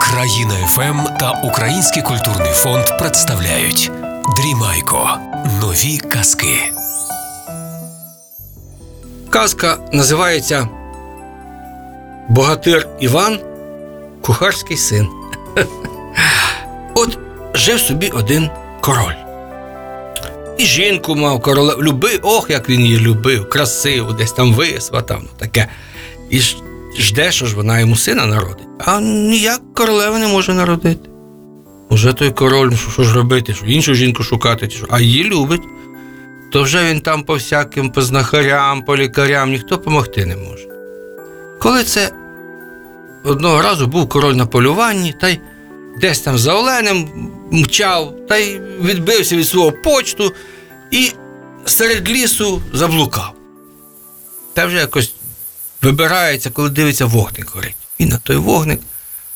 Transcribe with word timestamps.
Країна 0.00 0.54
ФМ 0.66 1.18
та 1.20 1.40
Український 1.44 2.02
культурний 2.02 2.52
фонд 2.52 2.84
представляють 2.98 3.90
Дрімайко. 4.36 5.18
Нові 5.60 5.98
казки. 5.98 6.72
Казка 9.30 9.78
називається 9.92 10.68
Богатир 12.28 12.88
Іван, 13.00 13.38
кухарський 14.22 14.76
син. 14.76 15.08
От 16.94 17.18
жив 17.54 17.80
собі 17.80 18.08
один 18.08 18.50
король. 18.80 19.14
І 20.58 20.66
жінку 20.66 21.14
мав 21.14 21.42
королев. 21.42 21.82
Любив, 21.82 22.20
ох, 22.22 22.50
як 22.50 22.68
він 22.68 22.80
її 22.80 22.98
любив, 23.00 23.48
красиву, 23.48 24.12
десь 24.12 24.32
там 24.32 24.54
висватав, 24.54 25.20
ну 25.22 25.28
таке. 25.38 25.68
І 26.30 26.40
жде, 26.98 27.32
що 27.32 27.46
ж 27.46 27.56
вона 27.56 27.80
йому 27.80 27.96
сина 27.96 28.26
народить. 28.26 28.65
А 28.78 29.00
ніяк 29.00 29.60
королева 29.74 30.18
не 30.18 30.28
може 30.28 30.54
народити. 30.54 31.10
Уже 31.88 32.12
той 32.12 32.30
король, 32.30 32.68
ну, 32.70 32.76
що, 32.76 33.02
ж 33.04 33.14
робити, 33.14 33.54
що 33.54 33.66
іншу 33.66 33.94
жінку 33.94 34.22
шукати, 34.22 34.68
а 34.90 35.00
її 35.00 35.24
любить 35.24 35.62
то 36.50 36.62
вже 36.62 36.84
він 36.84 37.00
там 37.00 37.22
по 37.22 37.34
всяким 37.34 37.90
по 37.90 38.02
знахарям, 38.02 38.82
по 38.82 38.96
лікарям 38.96 39.50
ніхто 39.50 39.78
помогти 39.78 40.26
не 40.26 40.36
може. 40.36 40.68
Коли 41.60 41.84
це 41.84 42.12
одного 43.24 43.62
разу 43.62 43.86
був 43.86 44.08
король 44.08 44.34
на 44.34 44.46
полюванні, 44.46 45.14
та 45.20 45.28
й 45.28 45.40
десь 46.00 46.20
там 46.20 46.38
за 46.38 46.54
оленем 46.54 47.08
мчав, 47.50 48.14
та 48.28 48.36
й 48.36 48.60
відбився 48.80 49.36
від 49.36 49.48
свого 49.48 49.72
почту 49.72 50.32
і 50.90 51.12
серед 51.64 52.08
лісу 52.08 52.62
заблукав. 52.72 53.32
Та 54.52 54.66
вже 54.66 54.76
якось 54.76 55.14
вибирається, 55.82 56.50
коли 56.50 56.70
дивиться, 56.70 57.06
вогник 57.06 57.50
горить. 57.54 57.76
І 57.98 58.06
на 58.06 58.18
той 58.18 58.36
вогник, 58.36 58.80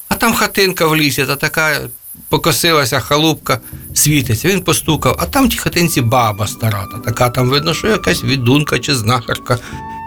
а 0.09 0.15
там 0.15 0.35
хатинка 0.35 0.87
в 0.87 0.97
лісі, 0.97 1.25
та 1.25 1.37
така 1.37 1.81
покосилася 2.29 3.01
халупка, 3.01 3.61
світиться. 3.95 4.49
Він 4.49 4.61
постукав, 4.61 5.17
а 5.19 5.27
там 5.27 5.47
в 5.47 5.51
тій 5.51 5.59
хатинці 5.59 6.01
баба 6.01 6.47
стара, 6.47 6.87
та 6.93 6.99
така 6.99 7.31
там 7.31 7.51
видно, 7.51 7.75
що 7.75 7.89
якась 7.89 8.25
відунка 8.25 8.79
чи 8.79 8.95
знахарка. 8.95 9.59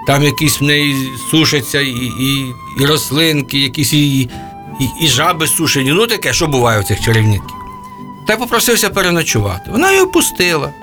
Там 0.07 0.23
якісь 0.23 0.61
в 0.61 0.63
неї 0.63 1.09
сушаться 1.31 1.81
і, 1.81 1.91
і, 2.19 2.53
і 2.79 2.85
рослинки, 2.85 3.59
якісь 3.59 3.93
і, 3.93 4.21
і, 4.21 4.29
і 5.01 5.07
жаби 5.07 5.47
сушені. 5.47 5.91
Ну 5.91 6.07
таке, 6.07 6.33
що 6.33 6.47
буває 6.47 6.79
у 6.79 6.83
цих 6.83 7.01
чарівників. 7.01 7.55
Та 8.27 8.33
й 8.33 8.37
попросився 8.37 8.89
переночувати. 8.89 9.71
Вона 9.71 9.91
його 9.91 10.07
пустила. 10.07 10.73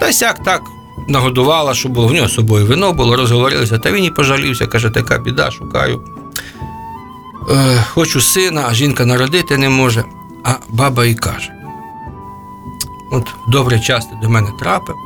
Та 0.00 0.12
сяк 0.12 0.44
так 0.44 0.62
нагодувала, 1.08 1.74
щоб 1.74 1.92
було 1.92 2.06
в 2.06 2.12
нього 2.12 2.28
з 2.28 2.34
собою 2.34 2.66
вино 2.66 2.92
було, 2.92 3.16
розговорилися, 3.16 3.78
та 3.78 3.92
він 3.92 4.04
і 4.04 4.10
пожалівся, 4.10 4.66
каже, 4.66 4.90
така 4.90 5.18
біда, 5.18 5.50
шукаю. 5.50 6.02
Е, 7.50 7.84
хочу 7.88 8.20
сина, 8.20 8.64
а 8.68 8.74
жінка 8.74 9.06
народити 9.06 9.56
не 9.56 9.68
може. 9.68 10.04
А 10.44 10.54
баба 10.68 11.04
і 11.04 11.14
каже: 11.14 11.52
От 13.12 13.26
добрий 13.48 13.80
час 13.80 14.06
ти 14.06 14.12
до 14.22 14.28
мене 14.28 14.50
трапив, 14.60 14.96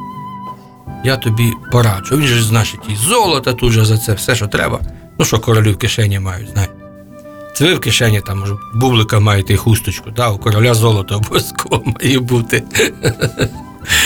я 1.04 1.16
тобі 1.16 1.52
пораджу. 1.72 2.16
Він 2.16 2.26
же, 2.26 2.42
значить, 2.42 2.80
і 2.88 2.96
золото 2.96 3.52
тут 3.52 3.72
же 3.72 3.84
за 3.84 3.98
це 3.98 4.12
все, 4.12 4.34
що 4.34 4.46
треба. 4.46 4.80
Ну, 5.18 5.24
що 5.24 5.38
королі 5.38 5.72
в 5.72 5.78
кишені 5.78 6.18
мають, 6.18 6.48
знаєте. 6.52 6.72
Це 7.54 7.64
ви 7.64 7.74
в 7.74 7.80
кишені 7.80 8.20
там 8.20 8.38
може, 8.38 8.56
бублика 8.74 9.20
маєте 9.20 9.54
і 9.54 9.56
хусточку, 9.56 10.10
да? 10.10 10.28
у 10.28 10.38
короля 10.38 10.74
золото 10.74 11.16
обов'язково 11.16 11.82
має 11.86 12.18
бути. 12.18 12.62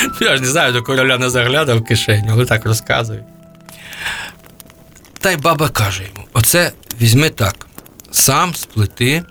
Ну, 0.04 0.26
Я 0.26 0.36
ж 0.36 0.42
не 0.42 0.48
знаю, 0.48 0.72
до 0.72 0.82
короля 0.82 1.18
не 1.18 1.30
заглядав 1.30 1.78
в 1.78 1.84
кишеню, 1.84 2.30
але 2.32 2.44
так 2.44 2.66
розказують. 2.66 3.24
Та 5.20 5.30
й 5.30 5.36
баба 5.36 5.68
каже 5.68 6.02
йому: 6.02 6.28
оце 6.32 6.72
візьми 7.00 7.30
так, 7.30 7.66
сам 8.11 8.55
сплети 8.55 9.22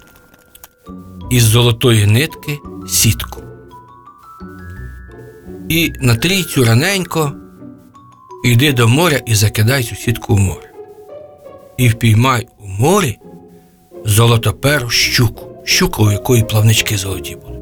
із 1.29 1.43
золотої 1.43 2.05
нитки 2.05 2.57
сітку. 2.87 3.41
І 5.69 5.93
натрій 5.99 6.43
цю 6.43 6.65
раненько, 6.65 7.31
йди 8.45 8.73
до 8.73 8.87
моря 8.87 9.21
і 9.25 9.35
закидай 9.35 9.83
цю 9.83 9.95
сітку 9.95 10.35
в 10.35 10.39
море. 10.39 10.71
І 11.77 11.89
впіймай 11.89 12.47
у 12.59 12.67
морі 12.67 13.17
золотоперу 14.05 14.89
щуку, 14.89 15.47
щуку, 15.63 16.03
у 16.03 16.11
якої 16.11 16.43
плавнички 16.43 16.97
золоті 16.97 17.35
будуть. 17.35 17.59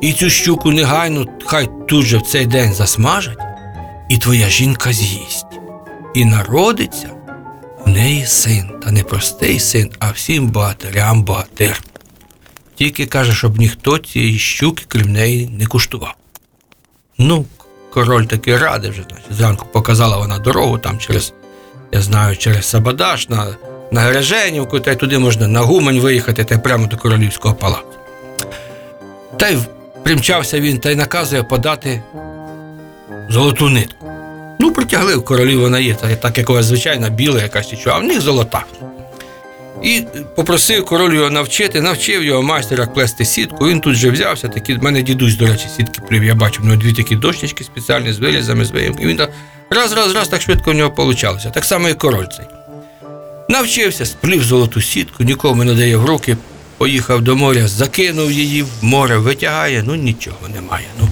І 0.00 0.12
цю 0.12 0.30
щуку 0.30 0.70
негайно 0.70 1.26
хай 1.44 1.68
тут 1.88 2.04
же 2.04 2.18
в 2.18 2.22
цей 2.22 2.46
день 2.46 2.72
засмажать, 2.72 3.38
і 4.08 4.18
твоя 4.18 4.48
жінка 4.48 4.92
з'їсть. 4.92 5.46
І 6.14 6.24
народиться 6.24 7.21
в 7.86 7.88
неї 7.88 8.26
син, 8.26 8.70
та 8.84 8.90
не 8.90 9.02
простий 9.02 9.60
син, 9.60 9.90
а 9.98 10.10
всім 10.10 10.48
багатирям 10.48 11.22
багатир. 11.22 11.82
Тільки 12.74 13.06
каже, 13.06 13.34
щоб 13.34 13.58
ніхто 13.58 13.98
цієї 13.98 14.38
щуки, 14.38 14.84
крім 14.88 15.12
неї, 15.12 15.46
не 15.58 15.66
куштував. 15.66 16.14
Ну, 17.18 17.44
король 17.90 18.24
таки 18.24 18.56
радий 18.56 18.90
вже, 18.90 19.02
значить, 19.08 19.32
зранку 19.32 19.66
показала 19.72 20.16
вона 20.16 20.38
дорогу 20.38 20.78
там 20.78 20.98
через, 20.98 21.32
я 21.92 22.02
знаю, 22.02 22.36
через 22.36 22.66
Сабадаш 22.66 23.28
на, 23.28 23.56
на 23.90 24.00
Гереженівку, 24.00 24.80
та 24.80 24.92
й 24.92 24.96
туди 24.96 25.18
можна 25.18 25.48
на 25.48 25.60
Гумань 25.60 26.00
виїхати, 26.00 26.44
та 26.44 26.54
й 26.54 26.58
прямо 26.58 26.86
до 26.86 26.96
королівського 26.96 27.54
палацу. 27.54 27.84
Та 29.36 29.48
й 29.48 29.58
примчався 30.02 30.60
він 30.60 30.78
та 30.78 30.90
й 30.90 30.94
наказує 30.94 31.42
подати 31.42 32.02
золоту 33.28 33.68
нитку. 33.68 34.01
Ну, 34.60 34.72
притягли 34.72 35.16
в 35.16 35.24
королів 35.24 35.60
вона 35.60 35.78
є, 35.78 35.94
та- 35.94 36.16
так 36.16 36.38
якогось 36.38 36.64
звичайна 36.66 37.08
біла 37.08 37.42
якась 37.42 37.70
чи 37.70 37.76
що, 37.76 37.90
а 37.90 37.98
в 37.98 38.04
них 38.04 38.20
золота. 38.20 38.64
І 39.82 40.02
попросив 40.36 40.84
король 40.84 41.14
його 41.14 41.30
навчити, 41.30 41.80
навчив 41.80 42.24
його 42.24 42.42
майстера 42.42 42.86
плести 42.86 43.24
сітку. 43.24 43.68
Він 43.68 43.80
тут 43.80 43.94
же 43.94 44.10
взявся. 44.10 44.48
Такі, 44.48 44.74
в 44.74 44.82
мене 44.82 45.02
дідусь, 45.02 45.34
до 45.36 45.46
речі, 45.46 45.66
сітки 45.76 46.00
плів. 46.08 46.24
Я 46.24 46.34
бачив, 46.34 46.62
в 46.62 46.64
нього 46.64 46.76
дві 46.76 46.92
такі 46.92 47.16
дощечки 47.16 47.64
спеціальні 47.64 48.12
з 48.12 48.18
вилізами, 48.18 48.64
з 48.64 48.70
виїмками. 48.70 49.04
І 49.04 49.08
він 49.08 49.16
так 49.16 49.30
раз, 49.70 49.92
раз, 49.92 50.14
раз, 50.14 50.28
так 50.28 50.42
швидко 50.42 50.70
в 50.72 50.74
нього 50.74 50.94
вийшло. 51.04 51.38
Так 51.54 51.64
само 51.64 51.88
і 51.88 51.94
король 51.94 52.26
цей. 52.36 52.46
Навчився, 53.48 54.06
сплів 54.06 54.42
золоту 54.44 54.80
сітку, 54.80 55.24
нікому 55.24 55.64
не 55.64 55.74
дає 55.74 55.96
в 55.96 56.04
руки, 56.04 56.36
поїхав 56.78 57.20
до 57.22 57.36
моря, 57.36 57.68
закинув 57.68 58.32
її 58.32 58.62
в 58.62 58.68
море, 58.82 59.16
витягає, 59.18 59.82
ну 59.86 59.94
нічого 59.94 60.48
немає. 60.54 60.86
Ну. 61.00 61.08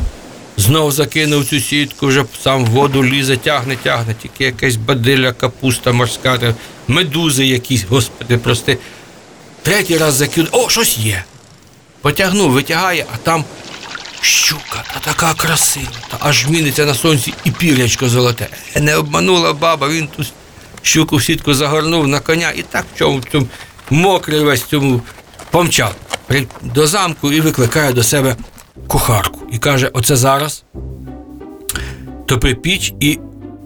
Знов 0.61 0.93
закинув 0.93 1.45
цю 1.45 1.61
сітку, 1.61 2.07
вже 2.07 2.25
сам 2.43 2.65
в 2.65 2.69
воду 2.69 3.05
лізе, 3.05 3.37
тягне, 3.37 3.77
тягне, 3.77 4.15
тільки 4.23 4.45
якась 4.45 4.77
бадилля, 4.77 5.33
капуста 5.33 5.93
морська, 5.93 6.55
медузи 6.89 7.47
якісь, 7.47 7.85
господи, 7.89 8.39
прости. 8.39 8.79
Третій 9.63 9.99
раз 9.99 10.15
закинув, 10.15 10.49
о, 10.53 10.69
щось 10.69 10.99
є. 10.99 11.25
Потягнув, 12.01 12.51
витягає, 12.51 13.07
а 13.15 13.17
там 13.17 13.45
щука, 14.21 14.85
та 14.95 15.01
така 15.01 15.35
красива, 15.35 15.87
та 16.11 16.17
аж 16.21 16.49
міниться 16.49 16.87
на 16.87 16.95
сонці 16.95 17.35
і 17.45 17.51
пірячко 17.51 18.09
золоте. 18.09 18.49
Е, 18.75 18.81
Не 18.81 18.97
обманула 18.97 19.53
баба, 19.53 19.89
він 19.89 20.07
ту 20.07 20.25
щуку 20.83 21.17
в 21.17 21.25
сітку 21.25 21.55
загорнув 21.55 22.09
на 22.09 22.21
коня 22.21 22.53
і 22.57 22.63
так 22.63 22.87
в 22.95 22.99
цьому, 22.99 23.19
в 23.19 23.25
цьому 23.25 23.47
мокрий 23.91 24.41
весь 24.41 24.65
цьому 24.65 25.03
помчав 25.51 25.95
до 26.63 26.87
замку 26.87 27.33
і 27.33 27.41
викликає 27.41 27.93
до 27.93 28.03
себе 28.03 28.37
кухарку. 28.87 29.41
І 29.53 29.59
каже: 29.59 29.91
оце 29.93 30.17
зараз 30.17 30.65
топи 32.27 32.55
піч 32.55 32.95
і 33.01 33.19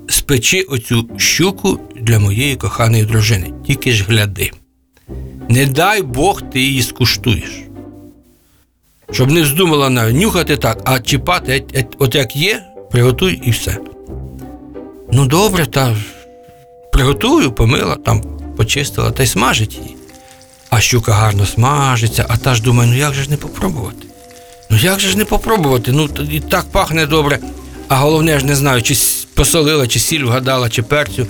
спечи 0.08 0.62
оцю 0.62 1.08
щуку 1.16 1.80
для 2.00 2.18
моєї 2.18 2.56
коханої 2.56 3.04
дружини. 3.04 3.52
Тільки 3.66 3.92
ж 3.92 4.04
гляди. 4.04 4.50
Не 5.48 5.66
дай 5.66 6.02
Бог 6.02 6.42
ти 6.52 6.60
її 6.60 6.82
скуштуєш. 6.82 7.60
Щоб 9.10 9.30
не 9.30 9.42
вздумала 9.42 9.90
навіть 9.90 10.16
нюхати 10.16 10.56
так, 10.56 10.80
а 10.84 11.00
чіпати, 11.00 11.52
еть- 11.52 11.78
еть- 11.78 11.96
от 11.98 12.14
як 12.14 12.36
є, 12.36 12.62
приготуй 12.90 13.40
і 13.44 13.50
все. 13.50 13.78
Ну, 15.12 15.26
добре, 15.26 15.66
та 15.66 15.96
приготую, 16.92 17.52
помила, 17.52 17.96
там 17.96 18.22
почистила 18.56 19.10
та 19.10 19.22
й 19.22 19.26
смажить 19.26 19.74
її. 19.74 19.96
А 20.70 20.80
щука 20.80 21.12
гарно 21.12 21.46
смажиться, 21.46 22.26
а 22.28 22.36
та 22.36 22.54
ж 22.54 22.62
думає, 22.62 22.90
ну 22.90 22.96
як 22.96 23.14
же 23.14 23.22
ж 23.22 23.30
не 23.30 23.36
попробувати? 23.36 24.06
Ну 24.70 24.76
як 24.76 25.00
же 25.00 25.08
ж 25.08 25.18
не 25.18 25.24
попробувати? 25.24 25.92
Ну 25.92 26.08
і 26.30 26.40
так 26.40 26.64
пахне 26.72 27.06
добре. 27.06 27.38
А 27.88 27.96
головне 27.96 28.38
ж 28.38 28.46
не 28.46 28.56
знаю, 28.56 28.82
чи 28.82 28.94
посолила, 29.34 29.86
чи 29.86 29.98
сіль 29.98 30.24
вгадала, 30.24 30.68
чи 30.68 30.82
перцю. 30.82 31.26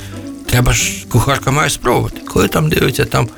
Треба 0.46 0.72
ж 0.72 0.92
кухарка 1.08 1.50
має 1.50 1.70
спробувати. 1.70 2.20
Коли 2.28 2.48
там 2.48 2.68
дивиться, 2.68 3.04
там 3.04 3.28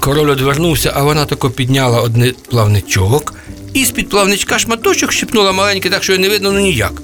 король 0.00 0.30
одвернувся, 0.30 0.92
а 0.94 1.02
вона 1.02 1.24
тако 1.24 1.50
підняла 1.50 2.00
одне 2.00 2.32
плавничок, 2.50 3.34
і 3.74 3.84
з-під 3.84 4.08
плавничка 4.08 4.58
шматочок 4.58 5.12
щипнула 5.12 5.52
маленький, 5.52 5.90
так 5.90 6.02
що 6.02 6.12
його 6.12 6.22
не 6.22 6.28
видно 6.28 6.52
ну 6.52 6.60
ніяк. 6.60 7.02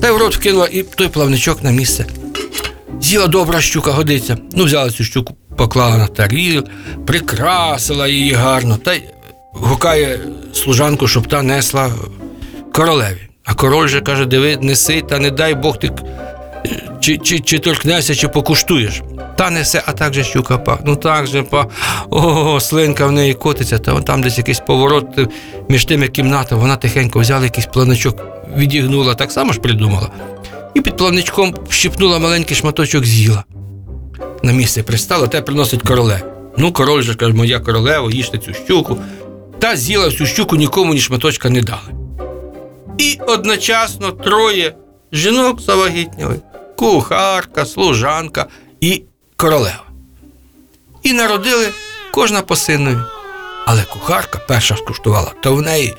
Та 0.00 0.08
й 0.08 0.10
в 0.10 0.16
рот 0.16 0.36
вкинула 0.36 0.68
і 0.72 0.82
той 0.82 1.08
плавничок 1.08 1.62
на 1.62 1.70
місце. 1.70 2.06
З'їла 3.00 3.26
добра 3.26 3.60
щука, 3.60 3.90
годиться. 3.90 4.38
Ну, 4.52 4.64
взяла 4.64 4.90
цю 4.90 5.04
щуку, 5.04 5.36
поклала 5.56 5.96
на 5.96 6.06
таріл, 6.06 6.64
прикрасила 7.06 8.08
її 8.08 8.32
гарно, 8.32 8.76
та 8.76 8.94
й 8.94 9.02
гукає 9.52 10.20
служанку, 10.52 11.08
щоб 11.08 11.26
та 11.28 11.42
несла 11.42 11.90
королеві. 12.72 13.28
А 13.44 13.54
король 13.54 13.88
же 13.88 14.00
каже: 14.00 14.26
диви, 14.26 14.56
неси, 14.60 15.02
та 15.08 15.18
не 15.18 15.30
дай 15.30 15.54
Бог 15.54 15.78
ти 15.78 15.90
чи, 17.00 17.18
чи, 17.18 17.40
чи 17.40 17.58
торкнешся, 17.58 18.14
чи 18.14 18.28
покуштуєш. 18.28 19.02
Та 19.36 19.50
несе, 19.50 19.82
а 19.86 19.92
так 19.92 20.14
же 20.14 20.24
щука 20.24 20.58
пах. 20.58 20.78
Ну 20.84 20.96
так 20.96 21.26
же 21.26 21.42
па. 21.42 21.66
О, 22.10 22.60
слинка 22.60 23.06
в 23.06 23.12
неї 23.12 23.34
котиться, 23.34 23.78
та 23.78 24.00
там 24.00 24.22
десь 24.22 24.38
якийсь 24.38 24.60
поворот 24.60 25.06
між 25.68 25.84
тими 25.84 26.08
кімнатами. 26.08 26.60
Вона 26.60 26.76
тихенько 26.76 27.20
взяла 27.20 27.44
якийсь 27.44 27.66
планочок, 27.66 28.22
відігнула, 28.56 29.14
так 29.14 29.32
само 29.32 29.52
ж 29.52 29.60
придумала. 29.60 30.08
І 30.74 30.80
під 30.80 30.96
планичком 30.96 31.54
щипнула 31.68 32.18
маленький 32.18 32.56
шматочок 32.56 33.04
з'їла. 33.04 33.44
На 34.42 34.52
місце 34.52 34.82
пристала, 34.82 35.26
те 35.26 35.40
приносить 35.40 35.82
королев. 35.82 36.24
Ну, 36.56 36.72
король 36.72 37.02
же 37.02 37.14
каже, 37.14 37.32
моя 37.32 37.60
королева, 37.60 38.10
їжте 38.10 38.38
цю 38.38 38.54
щуку. 38.54 38.98
Та 39.62 39.76
з'їла 39.76 40.08
всю 40.08 40.26
щуку, 40.26 40.56
нікому 40.56 40.94
ні 40.94 41.00
шматочка 41.00 41.50
не 41.50 41.60
дали. 41.62 41.92
І 42.98 43.18
одночасно 43.26 44.12
троє 44.12 44.74
жінок 45.12 45.60
завагітніли: 45.60 46.40
кухарка, 46.76 47.66
служанка 47.66 48.46
і 48.80 49.02
королева. 49.36 49.84
І 51.02 51.12
народили 51.12 51.68
кожна 52.10 52.42
по 52.42 52.56
синові. 52.56 52.98
Але 53.66 53.82
кухарка 53.82 54.38
перша 54.48 54.76
скуштувала, 54.76 55.32
то 55.42 55.54
в 55.54 55.62
неї 55.62 55.94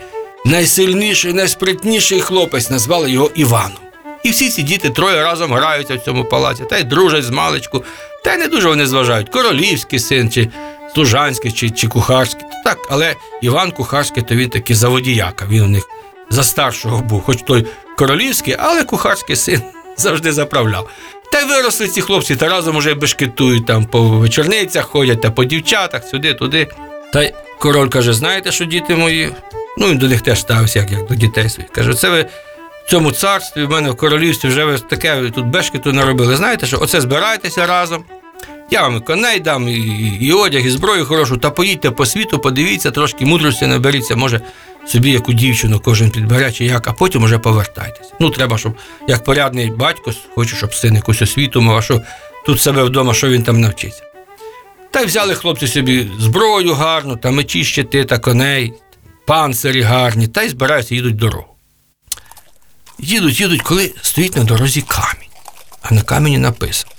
найсильніший, 0.45 1.33
найспритніший 1.33 2.21
хлопець 2.21 2.69
назвали 2.69 3.11
його 3.11 3.31
Іваном. 3.35 3.77
І 4.23 4.29
всі 4.29 4.49
ці 4.49 4.63
діти 4.63 4.89
троє 4.89 5.23
разом 5.23 5.53
граються 5.53 5.95
в 5.95 6.01
цьому 6.01 6.25
палаці, 6.25 6.63
та 6.69 6.77
й 6.77 6.83
дружать 6.83 7.23
з 7.23 7.29
маличку, 7.29 7.83
та 8.23 8.33
й 8.33 8.37
не 8.37 8.47
дуже 8.47 8.67
вони 8.67 8.87
зважають, 8.87 9.29
королівський 9.29 9.99
син, 9.99 10.31
чи 10.31 10.49
служанський, 10.93 11.51
чи, 11.51 11.69
чи 11.69 11.87
кухарський. 11.87 12.52
Так, 12.73 12.87
але 12.89 13.15
Іван 13.41 13.71
Кухарський, 13.71 14.23
то 14.23 14.35
він 14.35 14.49
таки 14.49 14.75
заводіяка, 14.75 15.45
він 15.49 15.63
у 15.63 15.67
них 15.67 15.87
за 16.29 16.43
старшого 16.43 17.01
був, 17.01 17.23
хоч 17.23 17.41
той 17.41 17.65
королівський, 17.97 18.55
але 18.59 18.83
кухарський 18.83 19.35
син 19.35 19.61
завжди 19.97 20.31
заправляв. 20.31 20.89
Та 21.31 21.39
й 21.39 21.45
виросли 21.45 21.87
ці 21.87 22.01
хлопці, 22.01 22.35
та 22.35 22.49
разом 22.49 22.75
уже 22.75 22.93
бешкетують 22.93 23.65
там 23.65 23.85
по 23.85 24.01
вечорницях 24.01 24.85
ходять 24.85 25.21
та 25.21 25.31
по 25.31 25.43
дівчатах, 25.43 26.03
сюди, 26.03 26.33
туди. 26.33 26.67
Та 27.13 27.23
й 27.23 27.33
король 27.59 27.89
каже: 27.89 28.13
знаєте, 28.13 28.51
що 28.51 28.65
діти 28.65 28.95
мої? 28.95 29.31
Ну, 29.77 29.87
він 29.87 29.97
до 29.97 30.07
них 30.07 30.21
теж 30.21 30.39
ставився, 30.39 30.79
як, 30.79 30.91
як 30.91 31.07
до 31.07 31.15
дітей 31.15 31.49
своїх. 31.49 31.71
Каже, 31.71 31.93
це 31.93 32.09
ви 32.09 32.25
в 32.85 32.89
цьому 32.89 33.11
царстві, 33.11 33.63
в 33.63 33.69
мене 33.69 33.89
в 33.91 33.95
королівстві 33.95 34.49
вже 34.49 34.65
ви 34.65 34.77
таке 34.77 35.31
тут 35.35 35.45
бешкету 35.45 35.93
наробили. 35.93 36.35
Знаєте, 36.35 36.65
що 36.65 36.79
оце 36.81 37.01
збирайтеся 37.01 37.67
разом. 37.67 38.03
Я 38.73 38.81
вам 38.81 39.01
коней 39.01 39.39
дам, 39.39 39.69
і, 39.69 40.17
і 40.21 40.31
одяг, 40.31 40.65
і 40.65 40.69
зброю 40.69 41.05
хорошу, 41.05 41.37
та 41.37 41.49
поїдьте 41.49 41.91
по 41.91 42.05
світу, 42.05 42.39
подивіться, 42.39 42.91
трошки 42.91 43.25
мудрості 43.25 43.67
наберіться, 43.67 44.15
може 44.15 44.41
собі 44.87 45.11
яку 45.11 45.33
дівчину 45.33 45.79
кожен 45.79 46.11
підбере 46.11 46.51
чи 46.51 46.65
як, 46.65 46.87
а 46.87 46.93
потім 46.93 47.23
уже 47.23 47.37
повертайтеся. 47.37 48.13
Ну, 48.19 48.29
треба, 48.29 48.57
щоб 48.57 48.77
як 49.07 49.23
порядний 49.23 49.71
батько, 49.71 50.13
хочу, 50.35 50.55
щоб 50.55 50.73
син 50.73 50.95
якусь 50.95 51.21
освіту 51.21 51.61
мав, 51.61 51.77
а 51.77 51.81
що 51.81 52.01
тут 52.45 52.61
себе 52.61 52.83
вдома, 52.83 53.13
що 53.13 53.29
він 53.29 53.43
там 53.43 53.61
навчиться. 53.61 54.03
Та 54.91 55.01
й 55.01 55.05
взяли 55.05 55.35
хлопці 55.35 55.67
собі 55.67 56.11
зброю 56.19 56.73
гарну, 56.73 57.15
та 57.15 57.31
мечі, 57.31 57.63
щити 57.63 58.05
та 58.05 58.19
коней, 58.19 58.73
панцирі 59.25 59.81
гарні, 59.81 60.27
та 60.27 60.43
й 60.43 60.49
збираються, 60.49 60.95
їдуть 60.95 61.15
дорогу. 61.15 61.55
Їдуть, 62.99 63.39
їдуть, 63.39 63.61
коли 63.61 63.93
стоїть 64.01 64.35
на 64.35 64.43
дорозі 64.43 64.81
камінь, 64.81 65.29
а 65.81 65.93
на 65.93 66.01
камені 66.01 66.37
написано: 66.37 66.92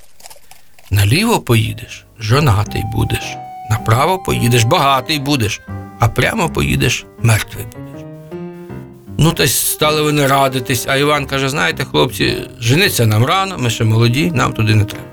наліво 0.90 1.40
поїдеш, 1.40 2.04
жонатий 2.20 2.82
будеш, 2.92 3.36
направо 3.70 4.18
поїдеш, 4.18 4.64
багатий 4.64 5.18
будеш, 5.18 5.60
а 6.00 6.08
прямо 6.08 6.48
поїдеш, 6.48 7.06
мертвий 7.22 7.64
будеш. 7.64 8.04
Ну, 9.18 9.32
та 9.32 9.46
стали 9.46 10.02
вони 10.02 10.26
радитись, 10.26 10.86
а 10.88 10.96
Іван 10.96 11.26
каже: 11.26 11.48
знаєте, 11.48 11.84
хлопці, 11.84 12.36
жениться 12.60 13.06
нам 13.06 13.24
рано, 13.24 13.56
ми 13.58 13.70
ще 13.70 13.84
молоді, 13.84 14.30
нам 14.34 14.52
туди 14.52 14.74
не 14.74 14.84
треба. 14.84 15.04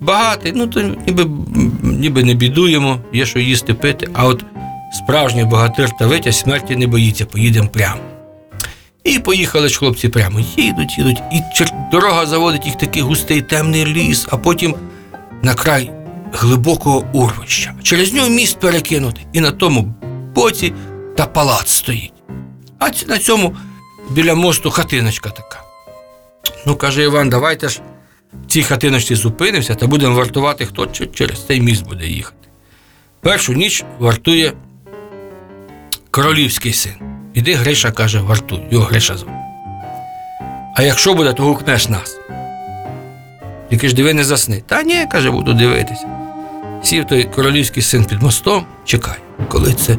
Багатий, 0.00 0.52
ну 0.54 0.66
то 0.66 0.82
ніби, 1.02 1.26
ніби 1.82 2.24
не 2.24 2.34
бідуємо, 2.34 2.98
є 3.12 3.26
що 3.26 3.38
їсти 3.38 3.74
пити, 3.74 4.08
а 4.12 4.26
от 4.26 4.44
справжній 4.92 5.44
богатир 5.44 5.90
та 5.98 6.06
витязь 6.06 6.38
смерті 6.38 6.76
не 6.76 6.86
боїться, 6.86 7.26
поїдемо 7.26 7.68
прямо. 7.68 8.00
І 9.04 9.18
поїхали 9.18 9.68
ж 9.68 9.78
хлопці 9.78 10.08
прямо. 10.08 10.40
Їдуть, 10.56 10.98
їдуть, 10.98 11.22
і 11.32 11.40
дорога 11.92 12.26
заводить 12.26 12.66
їх 12.66 12.78
такий 12.78 13.02
густий 13.02 13.42
темний 13.42 13.86
ліс, 13.86 14.26
а 14.30 14.36
потім 14.36 14.74
на 15.42 15.54
край 15.54 15.92
глибокого 16.32 17.04
урвища. 17.12 17.74
Через 17.82 18.12
нього 18.12 18.28
міст 18.28 18.60
перекинутий, 18.60 19.26
і 19.32 19.40
на 19.40 19.50
тому 19.50 19.94
боці 20.34 20.72
та 21.16 21.26
палац 21.26 21.70
стоїть. 21.70 22.12
А 22.78 22.90
на 23.06 23.18
цьому 23.18 23.56
біля 24.10 24.34
мосту 24.34 24.70
хатиночка 24.70 25.30
така. 25.30 25.62
Ну, 26.66 26.76
каже 26.76 27.02
Іван, 27.02 27.28
давайте 27.28 27.68
ж 27.68 27.80
в 28.46 28.50
цій 28.50 28.62
хатиночці 28.62 29.14
зупинимося 29.14 29.74
та 29.74 29.86
будемо 29.86 30.14
вартувати, 30.14 30.66
хто 30.66 30.86
через 30.86 31.46
цей 31.46 31.60
міст 31.60 31.86
буде 31.86 32.06
їхати. 32.06 32.36
Першу 33.20 33.52
ніч 33.52 33.84
вартує 33.98 34.52
королівський 36.10 36.72
син. 36.72 36.92
Іди, 37.34 37.54
Гриша 37.54 37.90
каже, 37.90 38.20
вартуй, 38.20 38.62
його 38.70 38.84
Гриша 38.84 39.16
звав. 39.16 39.34
А 40.76 40.82
якщо 40.82 41.14
буде, 41.14 41.32
то 41.32 41.42
гукнеш 41.42 41.88
нас. 41.88 42.19
Тільки 43.70 43.88
ж 43.88 43.94
диви 43.94 44.14
не 44.14 44.24
засни. 44.24 44.62
Та 44.66 44.82
ні, 44.82 45.06
каже, 45.12 45.30
буду 45.30 45.52
дивитися. 45.52 46.06
Сів 46.82 47.06
той 47.06 47.24
королівський 47.24 47.82
син 47.82 48.04
під 48.04 48.22
мостом, 48.22 48.64
чекай, 48.84 49.16
коли 49.48 49.72
це 49.72 49.96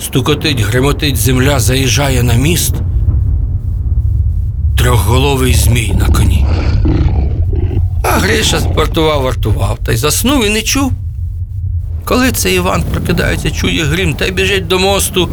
стукотить, 0.00 0.60
гремотить 0.60 1.16
земля, 1.16 1.60
заїжджає 1.60 2.22
на 2.22 2.34
міст. 2.34 2.74
Трьохголовий 4.78 5.54
змій 5.54 5.94
на 5.98 6.06
коні. 6.06 6.46
А 8.02 8.08
Гриша 8.08 8.58
вартував, 8.58 9.22
вартував, 9.22 9.78
та 9.84 9.92
й 9.92 9.96
заснув 9.96 10.46
і 10.46 10.50
не 10.50 10.62
чув. 10.62 10.92
Коли 12.04 12.32
це 12.32 12.54
Іван 12.54 12.82
прокидається, 12.82 13.50
чує 13.50 13.84
грім 13.84 14.14
та 14.14 14.26
й 14.26 14.30
біжить 14.30 14.66
до 14.66 14.78
мосту, 14.78 15.28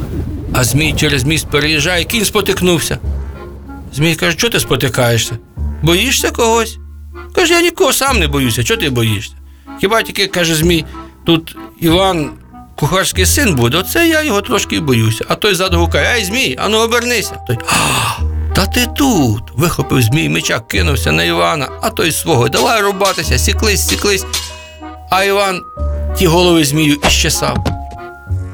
а 0.53 0.63
Змій 0.63 0.93
через 0.97 1.23
міст 1.23 1.47
переїжджає, 1.47 2.03
кінь 2.03 2.25
спотикнувся. 2.25 2.97
Змій 3.93 4.15
каже, 4.15 4.37
чого 4.37 4.51
ти 4.51 4.59
спотикаєшся? 4.59 5.37
Боїшся 5.81 6.31
когось? 6.31 6.77
Каже, 7.37 7.53
я 7.53 7.61
нікого 7.61 7.93
сам 7.93 8.19
не 8.19 8.27
боюся, 8.27 8.63
чого 8.63 8.81
ти 8.81 8.89
боїшся? 8.89 9.33
Хіба 9.81 10.01
тільки, 10.03 10.27
каже 10.27 10.55
Змій, 10.55 10.85
тут 11.25 11.55
Іван 11.79 12.31
кухарський 12.75 13.25
син 13.25 13.55
буде, 13.55 13.77
оце 13.77 14.07
я 14.07 14.23
його 14.23 14.41
трошки 14.41 14.79
боюся. 14.79 15.25
А 15.27 15.35
той 15.35 15.55
ззаду 15.55 15.79
гукає, 15.79 16.17
ей, 16.17 16.25
Змій, 16.25 16.55
ану 16.59 16.77
обернися. 16.77 17.35
Той, 17.47 17.57
а, 17.67 17.75
та 18.55 18.65
ти 18.65 18.87
тут. 18.97 19.43
Вихопив 19.55 20.01
Змій 20.01 20.29
меча, 20.29 20.59
кинувся 20.59 21.11
на 21.11 21.23
Івана, 21.23 21.69
а 21.81 21.89
той 21.89 22.11
свого, 22.11 22.49
давай 22.49 22.81
рубатися, 22.81 23.37
сіклись, 23.37 23.87
сіклись. 23.87 24.25
А 25.09 25.23
Іван 25.23 25.61
ті 26.17 26.27
голови 26.27 26.63
змію 26.65 26.97
іщесав. 27.07 27.67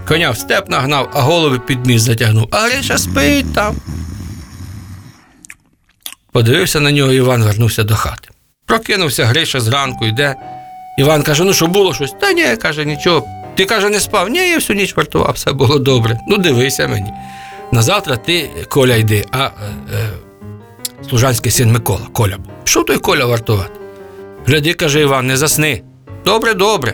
Коня 0.08 0.32
в 0.32 0.38
степ 0.38 0.70
нагнав, 0.70 1.10
а 1.14 1.22
голови 1.22 1.60
під 1.60 1.86
міст 1.86 2.06
затягнув. 2.06 2.48
А 2.52 2.60
Гриша 2.60 2.98
спить 2.98 3.54
там. 3.54 3.76
Подивився 6.32 6.80
на 6.80 6.92
нього, 6.92 7.12
Іван 7.12 7.44
вернувся 7.44 7.84
до 7.84 7.96
хати. 7.96 8.33
Прокинувся 8.74 9.26
Гриша 9.26 9.60
зранку, 9.60 10.06
йде. 10.06 10.36
Іван 10.98 11.24
каже: 11.24 11.44
ну 11.44 11.54
що 11.54 11.68
було 11.68 11.94
щось? 11.94 12.16
Та 12.22 12.34
ні, 12.34 12.58
каже, 12.62 12.86
нічого. 12.86 13.28
Ти 13.56 13.66
каже, 13.66 13.90
не 13.90 14.00
спав? 14.00 14.30
Ні, 14.30 14.50
я 14.50 14.56
всю 14.56 14.78
ніч 14.78 14.96
вартував, 14.96 15.34
все 15.36 15.52
було 15.52 15.80
добре. 15.80 16.20
Ну, 16.28 16.38
дивися 16.38 16.88
мені. 16.88 17.14
На 17.72 17.82
завтра 17.82 18.18
ти, 18.18 18.50
Коля, 18.70 18.96
йди, 18.96 19.26
а 19.32 19.44
е, 19.46 19.50
е, 19.94 20.10
служанський 21.10 21.52
син 21.52 21.72
Микола, 21.72 22.08
Коля 22.14 22.38
був. 22.38 22.48
Пішов 22.64 22.86
той 22.86 22.98
Коля 22.98 23.26
вартувати. 23.26 23.72
Гляди, 24.46 24.74
каже 24.74 25.02
Іван, 25.02 25.28
не 25.28 25.38
засни. 25.38 25.82
Добре, 26.26 26.54
добре. 26.54 26.94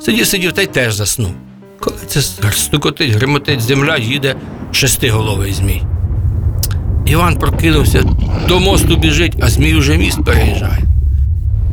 Сидів, 0.00 0.26
сидів 0.26 0.52
та 0.52 0.62
й 0.62 0.66
теж 0.66 0.94
заснув. 0.94 1.32
Коли 1.80 1.96
це 2.06 2.22
стукотить, 2.52 3.10
гримотить 3.10 3.60
земля, 3.60 3.96
їде 3.96 4.34
шестиголовий 4.72 5.52
змій. 5.52 5.82
Іван 7.06 7.38
прокинувся, 7.38 8.04
до 8.48 8.60
мосту 8.60 8.96
біжить, 8.96 9.34
а 9.42 9.48
змій 9.48 9.74
уже 9.74 9.96
міст 9.96 10.24
переїжджає. 10.24 10.85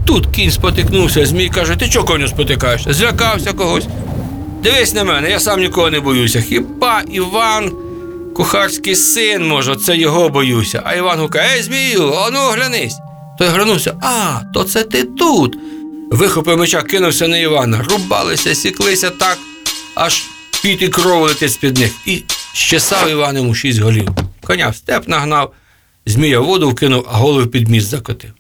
Тут 0.05 0.27
кінь 0.27 0.51
спотикнувся, 0.51 1.25
змій 1.25 1.50
каже, 1.50 1.75
ти 1.75 1.89
чого 1.89 2.05
коню 2.05 2.27
спотикаєшся? 2.27 2.93
Злякався 2.93 3.53
когось. 3.53 3.86
Дивись 4.63 4.93
на 4.93 5.03
мене, 5.03 5.29
я 5.29 5.39
сам 5.39 5.60
нікого 5.60 5.89
не 5.89 6.00
боюся. 6.00 6.41
Хіба 6.41 7.01
Іван 7.12 7.72
кухарський 8.36 8.95
син, 8.95 9.48
може, 9.48 9.75
це 9.75 9.98
його 9.98 10.29
боюся. 10.29 10.81
А 10.86 10.93
Іван 10.93 11.19
гукає, 11.19 11.55
ей, 11.57 11.62
змію, 11.63 12.13
ану 12.13 12.39
оглянись. 12.39 12.98
Той 13.39 13.48
глянувся, 13.48 13.98
а, 14.01 14.39
то 14.53 14.63
це 14.63 14.83
ти 14.83 15.03
тут. 15.03 15.57
Вихопив 16.12 16.57
меча, 16.57 16.81
кинувся 16.81 17.27
на 17.27 17.38
Івана. 17.38 17.86
Рубалися, 17.89 18.55
сіклися 18.55 19.10
так, 19.10 19.38
аж 19.95 20.24
піт 20.63 20.81
і 20.81 20.88
кров 20.88 21.22
летить 21.22 21.51
з-під 21.51 21.77
них. 21.77 21.91
І 22.05 22.24
щесав 22.53 23.10
Іван 23.10 23.36
йому 23.38 23.55
шість 23.55 23.79
голів. 23.79 24.10
Коня 24.41 24.69
в 24.69 24.75
степ 24.75 25.07
нагнав, 25.07 25.53
змія 26.05 26.39
воду 26.39 26.69
вкинув, 26.69 27.05
а 27.12 27.17
голову 27.17 27.48
під 27.48 27.69
міст 27.69 27.88
закотив. 27.89 28.31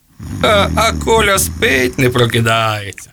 А, 0.41 0.67
а 0.75 0.91
Коля 1.05 1.39
спить, 1.39 1.97
не 1.97 2.09
прокидається. 2.09 3.09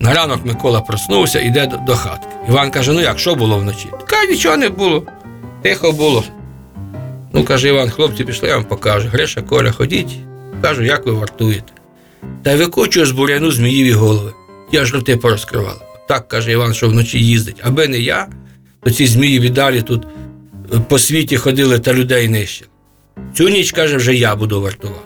На 0.00 0.14
ранок 0.14 0.46
Микола 0.46 0.80
проснувся, 0.80 1.40
іде 1.40 1.66
до, 1.66 1.76
до 1.76 1.94
хатки. 1.96 2.28
Іван 2.48 2.70
каже: 2.70 2.92
ну 2.92 3.00
як, 3.00 3.18
що 3.18 3.34
було 3.34 3.58
вночі? 3.58 3.88
Каже, 4.06 4.26
нічого 4.30 4.56
не 4.56 4.68
було. 4.68 5.02
Тихо 5.62 5.92
було. 5.92 6.24
Ну, 7.32 7.44
каже 7.44 7.68
Іван, 7.68 7.90
хлопці 7.90 8.24
пішли, 8.24 8.48
я 8.48 8.56
вам 8.56 8.64
покажу. 8.64 9.08
Гриша, 9.08 9.42
Коля, 9.42 9.72
ходіть, 9.72 10.16
кажу, 10.62 10.82
як 10.82 11.06
ви 11.06 11.12
вартуєте. 11.12 11.72
та 12.42 12.56
викочує 12.56 13.06
з 13.06 13.10
буряну 13.10 13.50
зміїві 13.50 13.92
голови. 13.92 14.32
Я 14.72 14.84
ж 14.84 14.94
роти 14.94 15.16
порозкривала. 15.16 15.80
Так 16.08 16.28
каже 16.28 16.52
Іван, 16.52 16.74
що 16.74 16.88
вночі 16.88 17.18
їздить. 17.18 17.56
Аби 17.62 17.88
не 17.88 17.98
я, 17.98 18.28
то 18.82 18.90
ці 18.90 19.06
змії 19.06 19.40
віддалі 19.40 19.82
тут 19.82 20.06
е, 20.74 20.80
по 20.88 20.98
світі 20.98 21.36
ходили 21.36 21.78
та 21.78 21.92
людей 21.92 22.28
нищили. 22.28 22.70
Цю 23.34 23.48
ніч, 23.48 23.72
каже, 23.72 23.96
вже 23.96 24.14
я 24.14 24.36
буду 24.36 24.60
вартувати. 24.60 25.00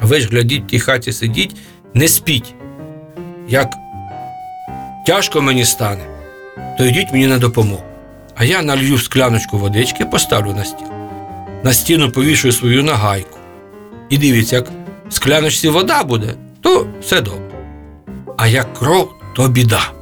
А 0.00 0.06
ви 0.06 0.20
ж 0.20 0.28
глядіть 0.28 0.64
в 0.64 0.66
тій 0.66 0.80
хаті 0.80 1.12
сидіть, 1.12 1.56
не 1.94 2.08
спіть. 2.08 2.54
Як 3.48 3.74
тяжко 5.06 5.42
мені 5.42 5.64
стане, 5.64 6.04
то 6.78 6.84
йдіть 6.84 7.12
мені 7.12 7.26
на 7.26 7.38
допомогу. 7.38 7.82
А 8.34 8.44
я 8.44 8.62
налью 8.62 8.98
скляночку 8.98 9.58
водички, 9.58 10.04
поставлю 10.04 10.54
на 10.54 10.64
стіл. 10.64 10.88
На 11.64 11.72
стіну 11.72 12.10
повішую 12.10 12.52
свою 12.52 12.82
нагайку. 12.82 13.38
І 14.08 14.18
дивіться, 14.18 14.56
як 14.56 14.68
в 15.08 15.14
скляночці 15.14 15.68
вода 15.68 16.04
буде, 16.04 16.34
то 16.60 16.86
все 17.00 17.20
добре. 17.20 17.50
А 18.36 18.46
як 18.46 18.74
кров, 18.74 19.10
то 19.36 19.48
біда. 19.48 19.92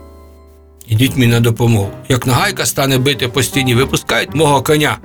Ідіть 0.87 1.17
мені 1.17 1.33
на 1.33 1.41
допомогу. 1.41 1.91
Як 2.09 2.27
нагайка 2.27 2.67
стане 2.67 2.99
бити 2.99 3.29
по 3.29 3.43
стіні, 3.43 3.75
випускають 3.75 4.35
мого 4.35 4.63
коня. 4.63 4.99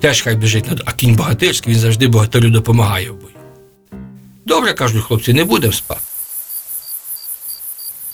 Теж 0.00 0.22
хай 0.22 0.36
біжить 0.36 0.82
а 0.84 0.92
кінь 0.92 1.14
богатирський, 1.14 1.72
він 1.72 1.80
завжди 1.80 2.08
богатирю 2.08 2.50
допомагає. 2.50 3.10
Добре, 4.46 4.72
кажуть 4.72 5.04
хлопці, 5.04 5.32
не 5.32 5.44
будемо 5.44 5.72
спати. 5.72 6.00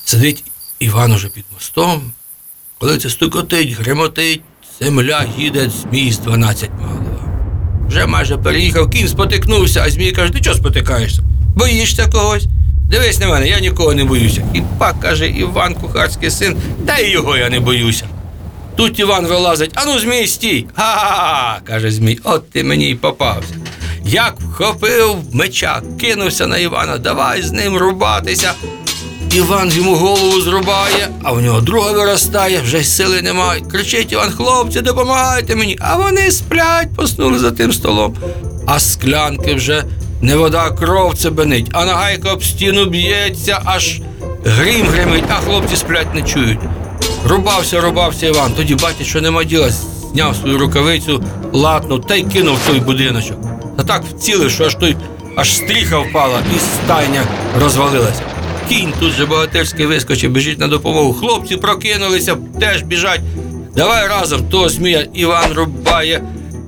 Сидить 0.05 0.45
Іван 0.79 1.13
уже 1.13 1.29
під 1.29 1.45
мостом, 1.55 2.13
коли 2.79 2.99
це 2.99 3.11
стукотить, 3.11 3.71
гремотить, 3.71 4.43
земля 4.81 5.27
їде 5.39 5.71
змій 5.71 6.13
з 6.13 6.19
12 6.19 6.71
голова. 6.79 7.25
Вже 7.89 8.07
майже 8.07 8.37
переїхав, 8.37 8.91
кінь 8.91 9.09
спотикнувся, 9.09 9.83
а 9.83 9.91
змій 9.91 10.13
каже, 10.13 10.33
ти 10.33 10.41
чого 10.41 10.57
спотикаєшся? 10.57 11.23
Боїшся 11.57 12.09
когось? 12.09 12.45
Дивись 12.91 13.19
на 13.19 13.29
мене, 13.29 13.49
я 13.49 13.61
нікого 13.61 13.95
не 13.95 14.05
боюся. 14.05 14.45
І 14.55 14.63
пак 14.79 15.01
каже 15.01 15.29
Іван, 15.29 15.75
кухарський 15.75 16.31
син, 16.31 16.57
та 16.87 16.99
й 16.99 17.11
його 17.11 17.37
я 17.37 17.51
не 17.51 17.61
боюся. 17.61 18.09
Тут 18.77 18.99
Іван 18.99 19.27
вилазить, 19.27 19.71
ану, 19.75 19.99
змій, 19.99 20.27
стій. 20.27 20.67
Ха-ха-ха, 20.75 21.61
каже 21.65 21.91
Змій, 21.91 22.19
от 22.25 22.51
ти 22.51 22.65
мені 22.65 22.89
й 22.89 22.95
попався. 22.95 23.55
Як 24.13 24.35
вхопив 24.41 25.17
меча, 25.33 25.83
кинувся 26.01 26.47
на 26.47 26.59
Івана, 26.59 26.99
давай 26.99 27.43
з 27.43 27.53
ним 27.53 27.77
рубатися. 27.77 28.53
Іван 29.35 29.71
йому 29.71 29.95
голову 29.95 30.41
зрубає, 30.41 31.09
а 31.23 31.33
в 31.33 31.43
нього 31.43 31.61
друга 31.61 31.93
виростає, 31.93 32.61
вже 32.61 32.81
й 32.81 32.85
сили 32.85 33.23
немає. 33.23 33.61
Кричить 33.61 34.13
Іван, 34.13 34.31
хлопці, 34.31 34.81
допомагайте 34.81 35.57
мені. 35.57 35.79
А 35.81 35.97
вони 35.97 36.31
сплять, 36.31 36.89
поснули 36.97 37.39
за 37.39 37.51
тим 37.51 37.73
столом. 37.73 38.17
А 38.67 38.81
склянки 38.81 39.55
вже 39.55 39.85
не 40.23 40.37
вода, 40.37 40.65
а 40.67 40.71
кров 40.71 41.19
цебенить, 41.19 41.71
а 41.73 41.85
нагайка 41.85 42.33
об 42.33 42.45
стіну 42.45 42.87
б'ється, 42.87 43.63
аж 43.65 44.01
грім 44.45 44.87
гримить, 44.87 45.25
а 45.29 45.35
хлопці 45.35 45.77
сплять 45.77 46.15
не 46.15 46.23
чують. 46.23 46.61
Рубався, 47.27 47.81
рубався 47.81 48.27
Іван. 48.27 48.53
Тоді 48.53 48.75
бачить, 48.75 49.07
що 49.07 49.21
нема 49.21 49.45
діла, 49.45 49.71
зняв 50.13 50.37
свою 50.37 50.59
рукавицю, 50.59 51.25
латнув 51.53 52.07
та 52.07 52.15
й 52.15 52.23
кинув 52.23 52.59
той 52.67 52.81
будиночок. 52.81 53.52
Та 53.77 53.83
так 53.83 54.05
вцілив, 54.05 54.51
що 54.51 54.65
аж 54.65 54.75
той 54.75 54.97
аж 55.37 55.57
стріха 55.57 55.99
впала 55.99 56.43
і 56.57 56.59
стайня 56.59 57.23
розвалилася. 57.61 58.23
Кінь 58.69 58.93
тут 59.01 59.13
же 59.13 59.27
богатирський 59.27 59.87
вискочив, 59.87 60.31
біжить 60.31 60.59
на 60.59 60.69
допомогу. 60.69 61.13
Хлопці 61.13 61.57
прокинулися, 61.57 62.37
теж 62.61 62.83
біжать. 62.83 63.21
Давай 63.77 64.09
разом 64.09 64.49
того 64.49 64.69
змія 64.69 65.07
Іван 65.15 65.53
рубає, 65.53 66.23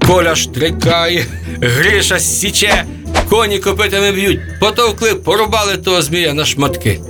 Коля 0.06 0.34
штрикає, 0.34 1.26
Гриша 1.60 2.18
січе, 2.18 2.84
коні 3.28 3.58
копитами 3.58 4.12
б'ють, 4.12 4.40
потовкли, 4.60 5.14
порубали 5.14 5.76
того 5.76 6.02
змія 6.02 6.34
на 6.34 6.44
шматки. 6.44 7.00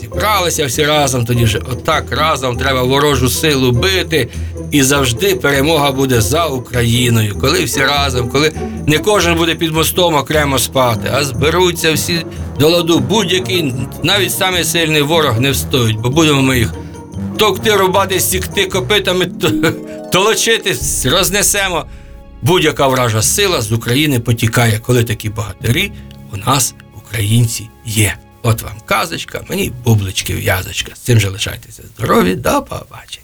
Зібралися 0.00 0.66
всі 0.66 0.84
разом, 0.84 1.24
тоді 1.24 1.44
вже 1.44 1.58
отак 1.58 2.04
разом 2.10 2.56
треба 2.56 2.82
ворожу 2.82 3.28
силу 3.28 3.72
бити, 3.72 4.28
і 4.70 4.82
завжди 4.82 5.34
перемога 5.34 5.92
буде 5.92 6.20
за 6.20 6.46
Україною. 6.46 7.36
Коли 7.40 7.64
всі 7.64 7.80
разом, 7.80 8.28
коли 8.28 8.52
не 8.86 8.98
кожен 8.98 9.34
буде 9.36 9.54
під 9.54 9.72
мостом 9.72 10.14
окремо 10.14 10.58
спати, 10.58 11.10
а 11.14 11.24
зберуться 11.24 11.92
всі 11.92 12.26
до 12.58 12.68
ладу, 12.68 12.98
будь-який, 12.98 13.74
навіть 14.02 14.32
самий 14.32 14.64
сильний 14.64 15.02
ворог 15.02 15.40
не 15.40 15.50
встоїть, 15.50 15.96
бо 15.96 16.10
будемо 16.10 16.42
ми 16.42 16.58
їх 16.58 16.74
товкти, 17.38 17.76
рубати, 17.76 18.20
сікти 18.20 18.66
копитами, 18.66 19.26
то- 19.26 19.72
толочити, 20.12 20.76
рознесемо. 21.04 21.84
Будь-яка 22.42 22.86
вража 22.88 23.22
сила 23.22 23.62
з 23.62 23.72
України 23.72 24.20
потікає, 24.20 24.78
коли 24.78 25.04
такі 25.04 25.28
богатирі 25.28 25.92
у 26.32 26.36
нас, 26.36 26.74
українці, 26.96 27.68
є. 27.86 28.16
От 28.42 28.62
вам 28.62 28.72
казочка, 28.84 29.40
мені 29.48 29.72
бублички 29.84 30.34
в'язочка. 30.34 30.92
З 30.94 30.98
цим 30.98 31.20
же 31.20 31.28
лишайтеся 31.28 31.82
здорові, 31.96 32.34
до 32.34 32.50
побачення. 32.62 33.22